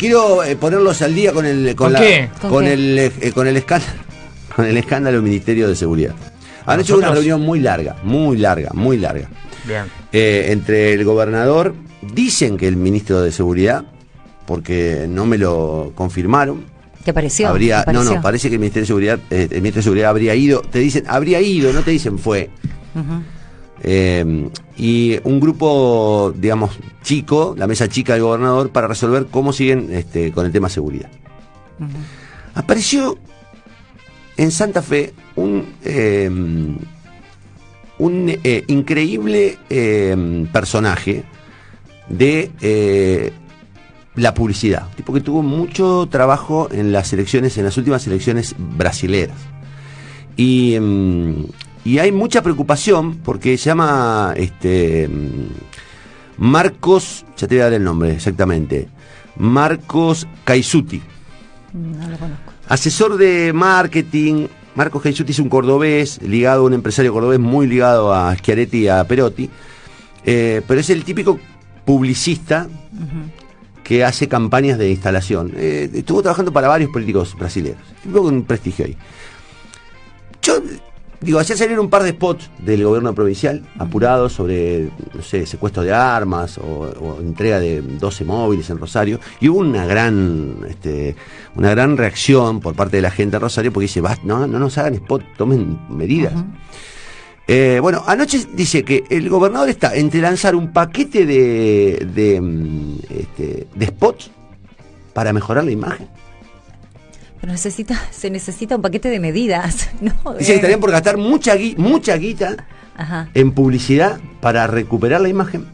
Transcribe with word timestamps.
Quiero 0.00 0.44
eh, 0.44 0.56
ponerlos 0.56 1.00
al 1.00 1.14
día 1.14 1.32
con 1.32 1.46
el 1.46 1.68
con, 1.74 1.86
¿Con 1.86 1.92
la- 1.94 2.00
qué? 2.00 2.28
¿Con 2.42 2.50
con 2.50 2.64
qué? 2.66 2.72
el 2.74 2.98
eh, 2.98 3.32
con 3.34 3.46
el 3.46 3.56
escándalo 3.56 3.92
con 4.54 4.66
el 4.66 4.76
escándalo 4.76 5.16
del 5.16 5.22
Ministerio 5.24 5.68
de 5.68 5.74
Seguridad. 5.74 6.14
Anoche 6.66 6.92
hubo 6.92 6.98
una 6.98 7.12
reunión 7.12 7.40
muy 7.40 7.60
larga, 7.60 7.96
muy 8.02 8.36
larga, 8.36 8.72
muy 8.74 8.98
larga 8.98 9.30
Bien. 9.64 9.84
eh, 10.12 10.48
entre 10.50 10.92
el 10.92 11.02
gobernador, 11.02 11.74
dicen 12.12 12.58
que 12.58 12.68
el 12.68 12.76
ministro 12.76 13.22
de 13.22 13.32
Seguridad, 13.32 13.86
porque 14.46 15.06
no 15.08 15.24
me 15.24 15.38
lo 15.38 15.92
confirmaron. 15.94 16.66
¿Te 17.02 17.14
pareció? 17.14 17.48
Habría, 17.48 17.82
¿Te 17.82 17.94
no, 17.94 18.00
pareció? 18.00 18.16
no, 18.16 18.20
parece 18.22 18.48
que 18.50 18.56
el 18.56 18.60
Ministerio 18.60 18.82
de 18.82 18.86
Seguridad, 18.88 19.18
eh, 19.30 19.48
el 19.50 19.62
ministro 19.62 19.78
de 19.78 19.84
Seguridad 19.84 20.10
habría 20.10 20.34
ido, 20.34 20.60
te 20.60 20.78
dicen, 20.78 21.04
habría 21.08 21.40
ido, 21.40 21.72
no 21.72 21.80
te 21.80 21.92
dicen 21.92 22.18
fue. 22.18 22.50
Eh, 23.82 24.50
y 24.76 25.18
un 25.24 25.40
grupo, 25.40 26.32
digamos, 26.36 26.78
chico, 27.02 27.54
la 27.56 27.66
mesa 27.66 27.88
chica 27.88 28.14
del 28.14 28.22
gobernador, 28.22 28.70
para 28.70 28.88
resolver 28.88 29.26
cómo 29.30 29.52
siguen 29.52 29.88
este, 29.90 30.32
con 30.32 30.46
el 30.46 30.52
tema 30.52 30.68
seguridad. 30.68 31.10
Apareció 32.54 33.18
en 34.36 34.50
Santa 34.50 34.82
Fe 34.82 35.12
un, 35.36 35.74
eh, 35.84 36.30
un 37.98 38.28
eh, 38.28 38.64
increíble 38.68 39.58
eh, 39.70 40.46
personaje 40.52 41.24
de 42.08 42.50
eh, 42.60 43.32
la 44.14 44.34
publicidad, 44.34 44.88
tipo 44.94 45.12
que 45.12 45.20
tuvo 45.20 45.42
mucho 45.42 46.08
trabajo 46.10 46.68
en 46.70 46.92
las 46.92 47.12
elecciones, 47.12 47.56
en 47.58 47.64
las 47.64 47.76
últimas 47.76 48.06
elecciones 48.06 48.54
brasileras. 48.58 49.36
Y, 50.36 50.78
mm, 50.78 51.44
y 51.86 52.00
hay 52.00 52.10
mucha 52.10 52.42
preocupación 52.42 53.18
porque 53.18 53.56
se 53.56 53.66
llama 53.66 54.34
este 54.36 55.08
Marcos, 56.36 57.24
ya 57.36 57.46
te 57.46 57.54
voy 57.54 57.60
a 57.60 57.64
dar 57.64 57.74
el 57.74 57.84
nombre 57.84 58.12
exactamente, 58.12 58.88
Marcos 59.36 60.26
Caisuti. 60.42 61.00
No 61.72 62.08
lo 62.08 62.18
conozco. 62.18 62.52
Asesor 62.68 63.16
de 63.16 63.52
marketing, 63.52 64.48
Marcos 64.74 65.00
Caisuti 65.00 65.30
es 65.30 65.38
un 65.38 65.48
cordobés, 65.48 66.20
ligado 66.22 66.62
a 66.62 66.64
un 66.64 66.72
empresario 66.72 67.12
cordobés 67.12 67.38
muy 67.38 67.68
ligado 67.68 68.12
a 68.12 68.34
Schiaretti 68.34 68.78
y 68.78 68.88
a 68.88 69.04
Perotti, 69.04 69.48
eh, 70.24 70.62
pero 70.66 70.80
es 70.80 70.90
el 70.90 71.04
típico 71.04 71.38
publicista 71.84 72.66
que 73.84 74.04
hace 74.04 74.26
campañas 74.26 74.76
de 74.76 74.90
instalación. 74.90 75.52
Eh, 75.54 75.88
estuvo 75.94 76.20
trabajando 76.20 76.52
para 76.52 76.66
varios 76.66 76.90
políticos 76.90 77.36
brasileños, 77.38 77.78
tipo 78.02 78.22
con 78.22 78.42
prestigio 78.42 78.86
ahí. 78.86 78.96
Yo, 80.42 80.60
digo, 81.20 81.38
ayer 81.38 81.56
salieron 81.56 81.84
un 81.84 81.90
par 81.90 82.02
de 82.02 82.10
spots 82.10 82.50
del 82.58 82.84
gobierno 82.84 83.14
provincial 83.14 83.62
apurados 83.78 84.32
sobre, 84.32 84.90
no 85.14 85.22
sé, 85.22 85.46
secuestro 85.46 85.82
de 85.82 85.92
armas 85.92 86.58
o, 86.58 86.62
o 87.00 87.20
entrega 87.20 87.60
de 87.60 87.82
12 87.82 88.24
móviles 88.24 88.68
en 88.70 88.78
Rosario. 88.78 89.20
Y 89.40 89.48
hubo 89.48 89.60
una 89.60 89.86
gran, 89.86 90.58
este, 90.68 91.16
una 91.54 91.70
gran 91.70 91.96
reacción 91.96 92.60
por 92.60 92.74
parte 92.74 92.96
de 92.96 93.02
la 93.02 93.10
gente 93.10 93.36
de 93.36 93.40
Rosario 93.40 93.72
porque 93.72 93.84
dice, 93.84 94.00
"Basta, 94.00 94.22
no, 94.24 94.46
no 94.46 94.58
nos 94.58 94.76
hagan 94.78 94.94
spot, 94.94 95.22
tomen 95.36 95.78
medidas. 95.88 96.32
Eh, 97.48 97.78
bueno, 97.80 98.02
anoche 98.06 98.44
dice 98.54 98.82
que 98.84 99.04
el 99.08 99.28
gobernador 99.28 99.68
está 99.68 99.94
entre 99.94 100.20
lanzar 100.20 100.56
un 100.56 100.72
paquete 100.72 101.26
de, 101.26 102.08
de, 102.12 102.40
mm, 102.40 102.98
este, 103.08 103.68
de 103.72 103.86
spots 103.86 104.30
para 105.12 105.32
mejorar 105.32 105.64
la 105.64 105.70
imagen. 105.70 106.08
Pero 107.46 107.52
necesita, 107.54 107.96
se 108.10 108.28
necesita 108.28 108.74
un 108.74 108.82
paquete 108.82 109.08
de 109.08 109.20
medidas, 109.20 109.88
¿no? 110.00 110.32
Dice 110.34 110.46
que 110.46 110.52
Eh, 110.52 110.54
estarían 110.56 110.80
por 110.80 110.90
gastar 110.90 111.16
mucha, 111.16 111.54
gui- 111.54 111.76
mucha 111.76 112.16
guita 112.16 112.56
Ajá. 112.96 113.28
en 113.34 113.52
publicidad 113.52 114.18
para 114.40 114.66
recuperar 114.66 115.20
la 115.20 115.28
imagen. 115.28 115.64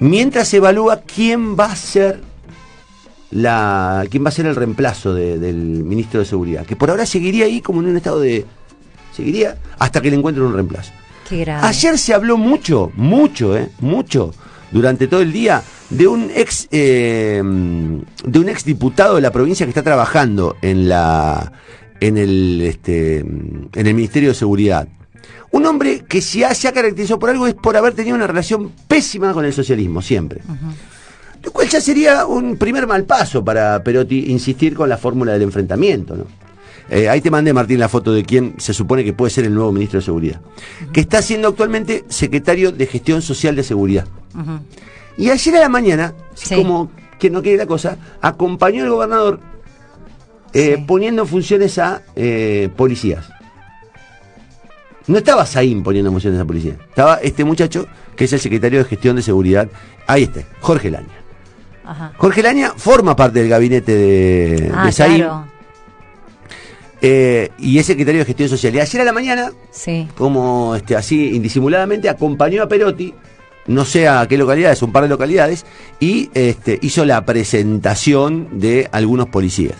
Mientras 0.00 0.48
se 0.48 0.56
evalúa 0.56 1.02
quién 1.02 1.56
va 1.56 1.66
a 1.66 1.76
ser 1.76 2.20
la 3.30 4.04
quién 4.10 4.24
va 4.24 4.30
a 4.30 4.32
ser 4.32 4.46
el 4.46 4.56
reemplazo 4.56 5.14
de- 5.14 5.38
del 5.38 5.54
ministro 5.84 6.18
de 6.18 6.26
Seguridad, 6.26 6.66
que 6.66 6.74
por 6.74 6.90
ahora 6.90 7.06
seguiría 7.06 7.44
ahí 7.44 7.60
como 7.60 7.80
en 7.80 7.86
un 7.86 7.96
estado 7.96 8.18
de 8.18 8.44
seguiría 9.14 9.56
hasta 9.78 10.00
que 10.00 10.10
le 10.10 10.16
encuentren 10.16 10.46
un 10.46 10.54
reemplazo. 10.54 10.90
Qué 11.28 11.38
grave. 11.44 11.64
Ayer 11.64 11.96
se 11.96 12.12
habló 12.12 12.36
mucho, 12.36 12.90
mucho, 12.96 13.56
eh, 13.56 13.70
mucho, 13.78 14.34
durante 14.72 15.06
todo 15.06 15.20
el 15.20 15.30
día, 15.32 15.62
de 15.90 16.06
un 16.06 16.30
ex 16.34 16.68
eh, 16.70 17.42
de 17.42 18.38
un 18.38 18.48
ex 18.48 18.64
diputado 18.64 19.14
de 19.16 19.20
la 19.22 19.30
provincia 19.30 19.64
que 19.66 19.70
está 19.70 19.82
trabajando 19.82 20.56
en 20.62 20.88
la 20.88 21.52
en 22.00 22.16
el 22.18 22.60
este 22.62 23.18
en 23.20 23.68
el 23.74 23.94
Ministerio 23.94 24.30
de 24.30 24.34
Seguridad. 24.34 24.88
Un 25.50 25.64
hombre 25.64 26.04
que 26.06 26.20
si 26.20 26.44
ha- 26.44 26.54
se 26.54 26.68
ha 26.68 26.72
caracterizado 26.72 27.18
por 27.18 27.30
algo 27.30 27.46
es 27.46 27.54
por 27.54 27.74
haber 27.76 27.94
tenido 27.94 28.14
una 28.16 28.26
relación 28.26 28.70
pésima 28.86 29.32
con 29.32 29.44
el 29.46 29.52
socialismo, 29.54 30.02
siempre. 30.02 30.42
Lo 31.42 31.52
cual 31.52 31.68
ya 31.68 31.80
sería 31.80 32.26
un 32.26 32.56
primer 32.58 32.86
mal 32.86 33.04
paso 33.04 33.42
para 33.42 33.82
Perotti 33.82 34.26
insistir 34.30 34.74
con 34.74 34.88
la 34.90 34.98
fórmula 34.98 35.32
del 35.32 35.42
enfrentamiento, 35.42 36.16
¿no? 36.16 36.24
Eh, 36.90 37.08
ahí 37.08 37.20
te 37.20 37.30
mandé, 37.30 37.52
Martín, 37.52 37.78
la 37.78 37.88
foto 37.88 38.12
de 38.12 38.24
quien 38.24 38.54
se 38.58 38.72
supone 38.74 39.04
que 39.04 39.12
puede 39.12 39.30
ser 39.30 39.44
el 39.44 39.54
nuevo 39.54 39.70
ministro 39.72 40.00
de 40.00 40.04
Seguridad, 40.06 40.40
que 40.92 41.00
está 41.00 41.20
siendo 41.22 41.48
actualmente 41.48 42.04
secretario 42.08 42.72
de 42.72 42.86
Gestión 42.86 43.20
Social 43.22 43.54
de 43.56 43.62
Seguridad. 43.62 44.06
Y 45.18 45.28
ayer 45.30 45.56
a 45.56 45.60
la 45.60 45.68
mañana, 45.68 46.14
Sí. 46.34 46.54
como 46.56 46.90
quien 47.18 47.32
no 47.34 47.42
quiere 47.42 47.58
la 47.58 47.66
cosa, 47.66 47.96
acompañó 48.22 48.84
al 48.84 48.90
gobernador 48.90 49.40
eh, 50.54 50.76
Sí. 50.78 50.84
poniendo 50.86 51.22
en 51.22 51.28
funciones 51.28 51.78
a 51.78 52.02
eh, 52.16 52.70
policías. 52.76 53.28
No 55.06 55.18
estaba 55.18 55.44
Saín 55.44 55.82
poniendo 55.82 56.08
en 56.10 56.14
funciones 56.14 56.40
a 56.40 56.44
policías. 56.44 56.76
Estaba 56.88 57.16
este 57.16 57.44
muchacho, 57.44 57.86
que 58.16 58.24
es 58.24 58.32
el 58.32 58.40
secretario 58.40 58.78
de 58.78 58.84
Gestión 58.84 59.16
de 59.16 59.22
Seguridad. 59.22 59.68
Ahí 60.06 60.22
está, 60.24 60.40
Jorge 60.60 60.90
Laña. 60.90 61.08
Ajá. 61.84 62.12
Jorge 62.18 62.42
Laña 62.42 62.72
forma 62.76 63.16
parte 63.16 63.40
del 63.40 63.48
gabinete 63.48 63.94
de, 63.94 64.72
Ah, 64.74 64.86
de 64.86 64.92
Saín 64.92 65.16
claro. 65.16 65.46
eh, 67.00 67.50
y 67.58 67.78
es 67.78 67.86
secretario 67.86 68.20
de 68.20 68.24
Gestión 68.26 68.48
Social. 68.48 68.74
Y 68.74 68.80
ayer 68.80 69.00
a 69.00 69.04
la 69.04 69.12
mañana, 69.12 69.52
Sí. 69.70 70.08
como 70.16 70.74
este, 70.76 70.96
así 70.96 71.34
indisimuladamente, 71.34 72.08
acompañó 72.08 72.62
a 72.62 72.68
Perotti, 72.68 73.14
no 73.68 73.84
sé 73.84 74.08
a 74.08 74.26
qué 74.26 74.36
localidades, 74.36 74.82
un 74.82 74.92
par 74.92 75.04
de 75.04 75.08
localidades, 75.08 75.64
y 76.00 76.30
este, 76.34 76.78
hizo 76.82 77.04
la 77.04 77.24
presentación 77.24 78.58
de 78.58 78.88
algunos 78.90 79.28
policías. 79.28 79.76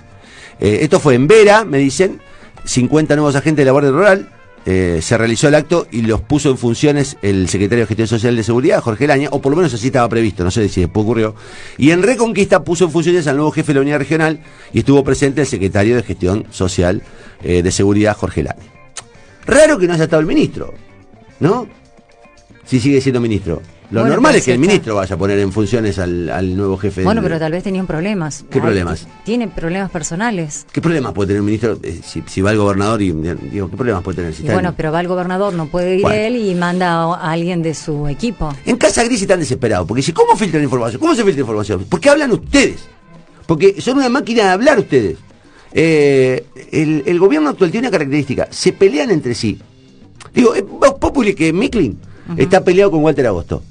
Eh, 0.60 0.78
esto 0.82 1.00
fue 1.00 1.15
en 1.15 1.26
Vera, 1.26 1.65
me 1.65 1.78
dicen, 1.78 2.21
50 2.65 3.16
nuevos 3.16 3.34
agentes 3.34 3.62
de 3.62 3.66
la 3.66 3.72
Guardia 3.72 3.91
Rural. 3.91 4.28
eh, 4.66 5.00
se 5.00 5.16
realizó 5.16 5.49
el 5.49 5.54
acto 5.54 5.87
y 5.91 6.03
los 6.03 6.21
puso 6.21 6.50
en 6.50 6.59
funciones 6.59 7.16
el 7.22 7.49
secretario 7.49 7.84
de 7.84 7.87
Gestión 7.87 8.09
Social 8.09 8.37
de 8.37 8.43
Seguridad, 8.43 8.82
Jorge 8.82 9.06
Laña, 9.06 9.28
o 9.31 9.41
por 9.41 9.50
lo 9.50 9.56
menos 9.56 9.72
así 9.72 9.87
estaba 9.87 10.06
previsto, 10.10 10.44
no 10.44 10.50
sé 10.50 10.69
si 10.69 10.82
después 10.82 11.05
ocurrió. 11.05 11.34
Y 11.78 11.91
en 11.91 12.03
Reconquista 12.03 12.62
puso 12.62 12.84
en 12.84 12.91
funciones 12.91 13.26
al 13.26 13.37
nuevo 13.37 13.50
jefe 13.50 13.69
de 13.69 13.75
la 13.76 13.81
unidad 13.81 13.99
regional 13.99 14.41
y 14.72 14.81
estuvo 14.81 15.03
presente 15.03 15.41
el 15.41 15.47
secretario 15.47 15.97
de 15.97 16.03
Gestión 16.03 16.44
Social 16.50 17.03
eh, 17.43 17.62
de 17.62 17.72
Seguridad, 17.72 18.15
Jorge 18.15 18.43
Laña. 18.43 18.60
Raro 19.47 19.78
que 19.78 19.87
no 19.87 19.94
haya 19.94 20.05
estado 20.05 20.20
el 20.20 20.26
ministro, 20.26 20.75
¿no? 21.41 21.66
Si 22.69 22.79
sigue 22.81 23.01
siendo 23.01 23.19
ministro. 23.21 23.62
Lo 23.91 24.01
Bueno, 24.01 24.17
normal 24.17 24.34
es 24.34 24.43
que 24.43 24.45
si 24.45 24.51
el 24.51 24.56
está- 24.56 24.67
ministro 24.69 24.95
vaya 24.97 25.15
a 25.15 25.19
poner 25.19 25.39
en 25.39 25.51
funciones 25.51 25.99
al, 25.99 26.29
al 26.29 26.55
nuevo 26.55 26.77
jefe. 26.77 27.03
Bueno, 27.03 27.23
del- 27.23 27.31
pero 27.31 27.41
tal 27.41 27.53
vez 27.53 27.65
tenían 27.65 27.87
problemas. 27.87 28.45
¿Qué 28.51 28.61
problemas? 28.61 29.09
Tienen 29.25 29.49
problemas 29.51 29.91
personales. 29.91 30.67
¿Qué 30.71 30.83
problemas 30.83 31.15
puede 31.15 31.29
tener 31.29 31.39
el 31.39 31.45
ministro 31.47 31.79
eh, 31.83 31.99
si, 32.05 32.23
si 32.27 32.43
va 32.43 32.51
el 32.51 32.59
gobernador 32.59 33.01
y 33.01 33.11
digo, 33.12 33.71
qué 33.71 33.77
problemas 33.79 34.03
puede 34.03 34.17
tener? 34.17 34.34
Si 34.34 34.43
Y 34.45 34.51
bueno, 34.51 34.69
en- 34.69 34.75
pero 34.75 34.93
va 34.93 35.01
el 35.01 35.09
gobernador, 35.09 35.55
no 35.55 35.69
puede 35.69 35.97
ir 35.97 36.03
Bueno. 36.03 36.19
él 36.21 36.37
y 36.37 36.55
manda 36.55 37.05
a 37.05 37.31
alguien 37.33 37.62
de 37.62 37.73
su 37.73 38.06
equipo. 38.09 38.55
En 38.67 38.77
Casa 38.77 39.03
Gris 39.05 39.23
están 39.23 39.41
desesperados, 39.41 39.89
porque 39.89 40.00
dice, 40.00 40.12
¿cómo 40.12 40.37
filtran 40.37 40.62
información? 40.62 41.00
¿Cómo 41.00 41.15
se 41.15 41.25
filtra 41.25 41.41
información? 41.41 41.85
¿Por 41.85 41.99
qué 42.00 42.11
hablan 42.11 42.31
ustedes? 42.33 42.81
Porque 43.47 43.81
son 43.81 43.97
una 43.97 44.11
máquina 44.11 44.43
de 44.45 44.49
hablar 44.50 44.79
ustedes. 44.79 45.17
Eh, 45.73 46.45
el, 46.73 47.05
el 47.06 47.19
gobierno 47.19 47.49
actual 47.49 47.71
tiene 47.71 47.89
una 47.89 47.93
característica, 47.97 48.49
se 48.50 48.75
pelean 48.75 49.11
entre 49.11 49.35
sí. 49.35 49.59
Digo, 50.35 50.55
es 50.55 50.62
Vox 50.67 50.99
Populi 51.00 51.35
que 51.35 51.55
Miklin 51.55 51.99
está 52.37 52.62
peleado 52.65 52.91
con 52.91 53.03
Walter 53.03 53.27
Agosto. 53.27 53.62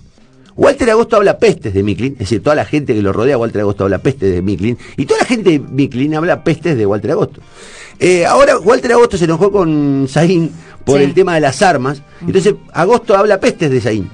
Walter 0.56 0.90
Agosto 0.90 1.18
habla 1.18 1.38
pestes 1.38 1.74
de 1.74 1.84
Miklin, 1.84 2.14
es 2.14 2.20
decir, 2.20 2.42
toda 2.42 2.56
la 2.56 2.66
gente 2.66 2.96
que 2.96 3.02
lo 3.04 3.14
rodea 3.14 3.38
Walter 3.38 3.62
Agosto 3.62 3.84
habla 3.84 4.00
pestes 4.00 4.34
de 4.34 4.42
Miklin, 4.42 4.78
y 4.98 5.06
toda 5.06 5.20
la 5.20 5.26
gente 5.28 5.52
de 5.52 5.60
Miklin 5.60 6.16
habla 6.16 6.44
pestes 6.44 6.76
de 6.78 6.86
Walter 6.86 7.12
Agosto. 7.12 7.42
Eh, 8.00 8.26
ahora 8.26 8.58
Walter 8.58 8.92
Agosto 8.94 9.18
se 9.18 9.26
enojó 9.26 9.52
con 9.52 10.08
Saín 10.10 10.52
por 10.84 10.98
Sí. 11.00 11.04
el 11.06 11.14
tema 11.14 11.36
de 11.36 11.42
las 11.42 11.62
armas, 11.62 12.02
entonces 12.26 12.56
Agosto 12.74 13.16
habla 13.16 13.40
pestes 13.40 13.70
de 13.70 13.82
Saín. 13.82 14.10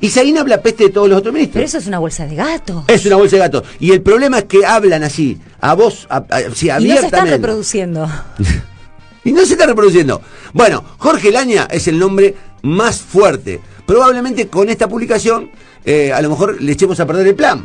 Y 0.00 0.08
Saín 0.08 0.36
habla 0.38 0.62
peste 0.62 0.84
de 0.84 0.90
todos 0.90 1.08
los 1.08 1.18
otros 1.18 1.32
ministros. 1.34 1.54
Pero 1.54 1.66
eso 1.66 1.78
es 1.78 1.86
una 1.86 1.98
bolsa 1.98 2.26
de 2.26 2.34
gato. 2.36 2.84
Es 2.88 3.04
una 3.06 3.16
bolsa 3.16 3.36
de 3.36 3.40
gato. 3.40 3.62
Y 3.78 3.92
el 3.92 4.00
problema 4.00 4.38
es 4.38 4.44
que 4.44 4.64
hablan 4.64 5.02
así, 5.04 5.38
a 5.60 5.74
voz, 5.74 6.06
a- 6.10 6.16
a- 6.16 6.36
así, 6.36 6.38
y 6.38 6.42
no 6.46 6.50
se 6.50 6.72
abiertamente. 6.72 7.06
están 7.06 7.28
reproduciendo. 7.28 8.08
Y 9.24 9.30
no 9.32 9.44
se 9.46 9.52
está 9.52 9.66
reproduciendo. 9.66 10.20
Bueno, 10.52 10.82
Jorge 10.98 11.30
Laña 11.30 11.68
es 11.70 11.86
el 11.86 11.96
nombre 11.98 12.34
más 12.62 13.00
fuerte. 13.00 13.60
Probablemente 13.86 14.48
con 14.48 14.68
esta 14.68 14.88
publicación, 14.88 15.50
eh, 15.84 16.12
a 16.12 16.20
lo 16.22 16.30
mejor 16.30 16.60
le 16.62 16.72
echemos 16.72 16.98
a 17.00 17.06
perder 17.06 17.26
el 17.28 17.34
plan. 17.34 17.64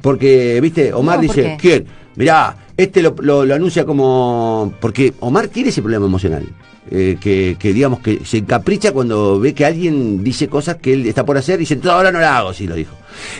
Porque, 0.00 0.60
viste, 0.60 0.92
Omar 0.92 1.20
No, 1.20 1.26
¿por 1.26 1.34
dice? 1.36 1.56
¿quién? 1.60 1.86
Mirá, 2.14 2.56
este 2.76 3.02
lo, 3.02 3.14
lo- 3.20 3.44
lo 3.44 3.54
anuncia 3.54 3.84
como... 3.84 4.72
Porque 4.80 5.12
Omar 5.20 5.48
tiene 5.48 5.70
ese 5.70 5.82
problema 5.82 6.06
emocional. 6.06 6.46
eh, 6.88 7.16
que, 7.20 7.56
que, 7.58 7.72
digamos 7.72 7.98
que 7.98 8.20
se 8.24 8.38
encapricha 8.38 8.92
cuando 8.92 9.40
ve 9.40 9.52
que 9.54 9.64
alguien 9.66 10.22
dice 10.22 10.46
cosas 10.46 10.76
que 10.76 10.92
él 10.92 11.04
está 11.06 11.26
por 11.26 11.36
hacer 11.36 11.56
y 11.56 11.64
dice, 11.64 11.74
"No, 11.82 11.90
ahora 11.90 12.12
no 12.12 12.20
la 12.20 12.38
hago, 12.38 12.52
sí 12.54 12.64
lo 12.68 12.76
dijo. 12.76 12.94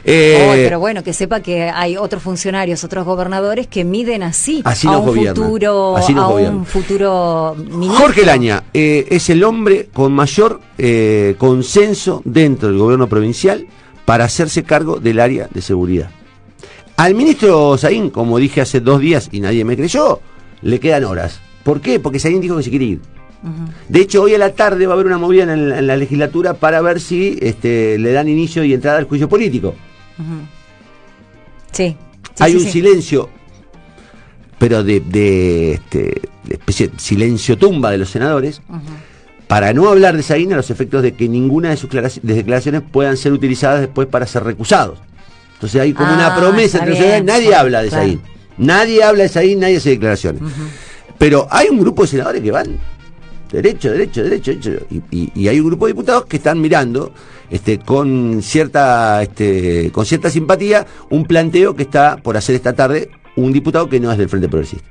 Eh, 0.05 0.47
Oh, 0.49 0.53
pero 0.55 0.79
bueno, 0.81 1.03
que 1.03 1.13
sepa 1.13 1.41
que 1.41 1.65
hay 1.71 1.97
otros 1.97 2.23
funcionarios, 2.23 2.85
otros 2.85 3.05
gobernadores 3.05 3.67
que 3.67 3.85
miden 3.85 4.23
así, 4.23 4.63
Así 4.65 4.87
a 4.87 4.99
un 4.99 5.07
gobiernan, 5.07 5.35
futuro, 5.37 5.97
así 5.97 6.13
a 6.13 6.21
gobiernan. 6.23 6.57
un 6.59 6.67
futuro 6.67 7.57
ministro. 7.59 7.99
Jorge 7.99 8.25
Laña 8.27 8.65
eh, 8.73 9.07
es 9.11 9.29
el 9.31 9.43
hombre 9.45 9.89
con 9.93 10.13
mayor 10.13 10.61
eh, 10.79 11.35
consenso 11.39 12.23
dentro 12.25 12.69
del 12.69 12.79
gobierno 12.79 13.09
provincial 13.09 13.67
para 14.05 14.25
hacerse 14.25 14.63
cargo 14.63 14.99
del 15.01 15.21
área 15.21 15.49
de 15.53 15.61
seguridad. 15.63 16.11
Al 16.97 17.15
ministro 17.15 17.77
Saín, 17.77 18.11
como 18.11 18.39
dije 18.39 18.61
hace 18.61 18.81
dos 18.81 19.01
días 19.01 19.29
y 19.33 19.41
nadie 19.41 19.65
me 19.65 19.77
creyó, 19.77 20.21
le 20.63 20.81
quedan 20.81 21.05
horas. 21.05 21.41
¿Por 21.63 21.81
qué? 21.81 22.01
Porque 22.01 22.19
Saín 22.19 22.41
dijo 22.41 22.57
que 22.57 22.63
se 22.63 22.71
quiere 22.71 22.85
ir. 22.87 23.01
De 23.89 24.01
hecho, 24.01 24.23
hoy 24.23 24.35
a 24.35 24.39
la 24.39 24.53
tarde 24.55 24.87
va 24.87 24.93
a 24.93 24.95
haber 24.95 25.07
una 25.07 25.19
movida 25.19 25.45
en, 25.45 25.69
la- 25.69 25.79
en 25.79 25.87
la 25.87 25.97
legislatura 25.97 26.55
para 26.55 26.81
ver 26.81 27.01
si 27.01 27.39
este, 27.41 27.97
le 27.99 28.13
dan 28.13 28.29
inicio 28.29 28.65
y 28.65 28.73
entrada 28.75 28.99
al 28.99 29.05
juicio 29.05 29.29
político. 29.29 29.75
Sí. 31.73 31.97
sí, 32.35 32.43
Hay 32.43 32.53
sí, 32.53 32.59
un 32.59 32.65
sí. 32.65 32.71
silencio, 32.73 33.29
pero 34.59 34.83
de, 34.83 35.01
de, 35.01 35.73
este, 35.75 35.99
de 36.45 36.55
especie 36.55 36.89
de 36.89 36.99
silencio 36.99 37.57
tumba 37.59 37.91
de 37.91 37.99
los 37.99 38.11
senadores, 38.11 38.63
para 39.47 39.73
no 39.73 39.89
hablar 39.89 40.17
de 40.17 40.23
Saín 40.23 40.53
a 40.53 40.57
los 40.57 40.71
efectos 40.71 41.03
de 41.03 41.15
que 41.15 41.29
ninguna 41.29 41.71
de 41.71 41.77
sus 41.77 41.89
clara- 41.91 42.09
de 42.21 42.35
declaraciones 42.35 42.83
puedan 42.91 43.17
ser 43.17 43.33
utilizadas 43.33 43.81
después 43.81 44.09
para 44.09 44.27
ser 44.27 44.43
recusados. 44.45 44.99
Entonces 45.55 45.81
hay 45.81 45.93
como 45.93 46.09
Ah, 46.11 46.15
una 46.15 46.37
promesa 46.37 46.79
está 46.79 46.91
entre 46.91 47.17
los 47.19 47.25
nadie 47.25 47.55
habla 47.55 47.83
de. 47.83 47.91
Saín. 47.91 48.21
Nadie 48.59 49.03
habla 49.05 49.23
de 49.25 49.29
Saín, 49.29 49.61
nadie 49.61 49.77
hace 49.77 49.91
declaraciones. 49.91 50.43
Pero 51.19 51.47
hay 51.51 51.69
un 51.69 51.79
grupo 51.79 52.03
de 52.03 52.09
senadores 52.09 52.43
que 52.43 52.51
van 52.51 52.79
derecho, 53.63 53.91
derecho, 53.91 54.23
derecho, 54.23 54.51
derecho. 54.53 54.87
Y, 54.91 55.03
y- 55.11 55.33
y 55.35 55.49
hay 55.49 55.59
un 55.61 55.67
grupo 55.67 55.87
de 55.87 55.93
diputados 55.93 56.27
que 56.27 56.37
están 56.37 56.61
mirando 56.61 57.13
este, 57.51 57.79
con 57.79 58.41
cierta 58.43 59.23
este, 59.23 59.91
con 59.93 60.05
cierta 60.07 60.31
simpatía 60.31 60.87
un 61.11 61.25
planteo 61.25 61.75
que 61.77 61.83
está 61.85 62.17
por 62.17 62.37
hacer 62.37 62.55
esta 62.55 62.73
tarde 62.73 63.11
un 63.37 63.53
diputado 63.53 63.89
que 63.89 64.01
no 64.01 64.11
es 64.11 64.19
del 64.19 64.29
Frente 64.29 64.49
Progresista. 64.49 64.89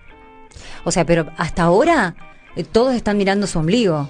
O 0.84 0.92
sea, 0.92 1.06
pero 1.06 1.26
hasta 1.38 1.64
ahora 1.64 2.16
eh, 2.56 2.64
todos 2.64 2.94
están 2.96 3.18
mirando 3.18 3.48
su 3.48 3.60
ombligo. 3.60 4.08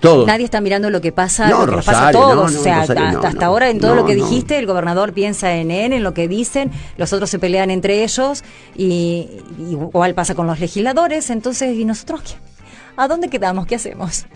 Todo. 0.00 0.26
Nadie 0.26 0.44
está 0.44 0.60
mirando 0.60 0.90
lo 0.90 1.00
que 1.00 1.10
pasa, 1.10 1.48
No, 1.48 1.64
lo 1.64 1.78
que 1.78 1.82
pasa 1.84 2.08
a 2.08 2.12
todos. 2.12 2.34
no, 2.34 2.50
no, 2.50 2.60
o 2.60 2.62
sea, 2.62 2.80
Rosario, 2.80 3.04
hasta, 3.16 3.28
hasta 3.28 3.46
ahora 3.46 3.70
en 3.70 3.80
todo 3.80 3.94
lo 3.94 4.04
que 4.04 4.14
dijiste, 4.14 4.58
el 4.58 4.66
gobernador 4.66 5.14
piensa 5.14 5.54
en 5.54 5.70
él, 5.70 5.94
en 5.94 6.02
lo 6.02 6.12
que 6.12 6.28
dicen, 6.28 6.70
los 6.98 7.14
otros 7.14 7.30
se 7.30 7.38
pelean 7.38 7.70
entre 7.70 8.04
ellos 8.04 8.44
y, 8.76 9.26
y 9.58 9.70
igual 9.72 10.14
pasa 10.14 10.34
con 10.34 10.46
los 10.46 10.60
legisladores. 10.60 11.30
Entonces, 11.30 11.74
¿y 11.76 11.86
nosotros 11.86 12.20
qué? 12.22 12.34
¿A 12.96 13.08
dónde 13.08 13.28
quedamos? 13.28 13.66
¿Qué 13.66 13.74
hacemos? 13.76 14.26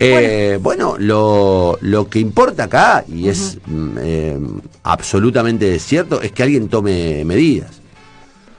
Eh, 0.00 0.58
bueno, 0.62 0.96
lo, 0.98 1.76
lo 1.80 2.08
que 2.08 2.20
importa 2.20 2.64
acá, 2.64 3.04
y 3.08 3.28
es 3.28 3.58
mm, 3.66 3.98
eh, 4.00 4.38
absolutamente 4.84 5.78
cierto, 5.80 6.22
es 6.22 6.30
que 6.32 6.44
alguien 6.44 6.68
tome 6.68 7.24
medidas. 7.24 7.80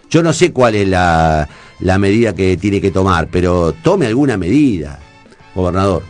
Yo 0.10 0.22
no 0.22 0.34
sé 0.34 0.52
cuál 0.52 0.76
es 0.76 0.88
la, 0.88 1.48
la 1.80 1.98
medida 1.98 2.36
que 2.36 2.58
tiene 2.58 2.82
que 2.82 2.92
tomar, 2.92 3.30
pero 3.32 3.74
tome 3.74 4.08
alguna 4.08 4.38
medida, 4.38 5.00
gobernador. 5.56 5.98